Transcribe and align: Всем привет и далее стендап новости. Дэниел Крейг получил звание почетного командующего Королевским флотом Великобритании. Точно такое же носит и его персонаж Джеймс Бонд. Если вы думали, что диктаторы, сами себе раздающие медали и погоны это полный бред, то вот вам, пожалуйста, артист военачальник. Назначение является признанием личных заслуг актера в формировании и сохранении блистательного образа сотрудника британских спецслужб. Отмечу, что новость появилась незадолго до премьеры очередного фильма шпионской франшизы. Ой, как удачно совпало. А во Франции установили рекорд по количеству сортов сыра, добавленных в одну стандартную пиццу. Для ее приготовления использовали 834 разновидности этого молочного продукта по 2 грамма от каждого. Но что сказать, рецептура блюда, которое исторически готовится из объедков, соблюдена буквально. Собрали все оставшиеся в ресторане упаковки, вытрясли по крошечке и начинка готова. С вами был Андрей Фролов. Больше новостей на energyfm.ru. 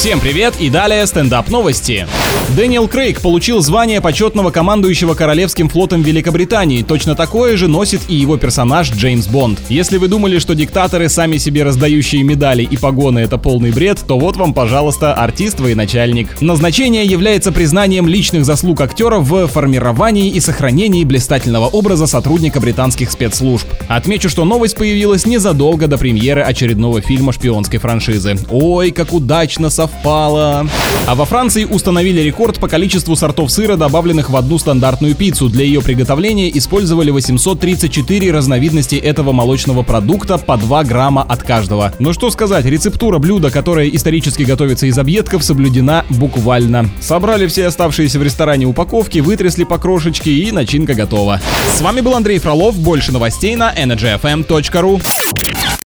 Всем 0.00 0.18
привет 0.18 0.54
и 0.58 0.70
далее 0.70 1.06
стендап 1.06 1.50
новости. 1.50 2.06
Дэниел 2.56 2.88
Крейг 2.88 3.20
получил 3.20 3.60
звание 3.60 4.00
почетного 4.00 4.50
командующего 4.50 5.12
Королевским 5.12 5.68
флотом 5.68 6.00
Великобритании. 6.00 6.82
Точно 6.82 7.14
такое 7.14 7.58
же 7.58 7.68
носит 7.68 8.00
и 8.08 8.14
его 8.14 8.38
персонаж 8.38 8.90
Джеймс 8.90 9.26
Бонд. 9.26 9.60
Если 9.68 9.98
вы 9.98 10.08
думали, 10.08 10.38
что 10.38 10.54
диктаторы, 10.54 11.10
сами 11.10 11.36
себе 11.36 11.64
раздающие 11.64 12.22
медали 12.22 12.62
и 12.62 12.78
погоны 12.78 13.18
это 13.18 13.36
полный 13.36 13.72
бред, 13.72 14.02
то 14.08 14.18
вот 14.18 14.38
вам, 14.38 14.54
пожалуйста, 14.54 15.12
артист 15.12 15.60
военачальник. 15.60 16.40
Назначение 16.40 17.04
является 17.04 17.52
признанием 17.52 18.08
личных 18.08 18.46
заслуг 18.46 18.80
актера 18.80 19.18
в 19.18 19.48
формировании 19.48 20.30
и 20.30 20.40
сохранении 20.40 21.04
блистательного 21.04 21.66
образа 21.66 22.06
сотрудника 22.06 22.58
британских 22.58 23.10
спецслужб. 23.10 23.68
Отмечу, 23.86 24.30
что 24.30 24.46
новость 24.46 24.76
появилась 24.76 25.26
незадолго 25.26 25.88
до 25.88 25.98
премьеры 25.98 26.40
очередного 26.40 27.02
фильма 27.02 27.34
шпионской 27.34 27.78
франшизы. 27.78 28.38
Ой, 28.50 28.92
как 28.92 29.12
удачно 29.12 29.68
совпало. 29.90 30.66
А 31.06 31.14
во 31.14 31.24
Франции 31.24 31.64
установили 31.64 32.20
рекорд 32.20 32.58
по 32.58 32.68
количеству 32.68 33.16
сортов 33.16 33.50
сыра, 33.50 33.76
добавленных 33.76 34.30
в 34.30 34.36
одну 34.36 34.58
стандартную 34.58 35.14
пиццу. 35.14 35.48
Для 35.48 35.64
ее 35.64 35.80
приготовления 35.80 36.50
использовали 36.56 37.10
834 37.10 38.30
разновидности 38.30 38.96
этого 38.96 39.32
молочного 39.32 39.82
продукта 39.82 40.38
по 40.38 40.56
2 40.56 40.84
грамма 40.84 41.22
от 41.22 41.42
каждого. 41.42 41.92
Но 41.98 42.12
что 42.12 42.30
сказать, 42.30 42.64
рецептура 42.64 43.18
блюда, 43.18 43.50
которое 43.50 43.88
исторически 43.88 44.42
готовится 44.42 44.86
из 44.86 44.98
объедков, 44.98 45.42
соблюдена 45.42 46.04
буквально. 46.10 46.90
Собрали 47.00 47.46
все 47.46 47.66
оставшиеся 47.66 48.18
в 48.18 48.22
ресторане 48.22 48.66
упаковки, 48.66 49.18
вытрясли 49.18 49.64
по 49.64 49.78
крошечке 49.78 50.32
и 50.32 50.52
начинка 50.52 50.94
готова. 50.94 51.40
С 51.74 51.80
вами 51.80 52.00
был 52.00 52.14
Андрей 52.14 52.38
Фролов. 52.38 52.76
Больше 52.76 53.12
новостей 53.12 53.56
на 53.56 53.72
energyfm.ru. 53.74 55.02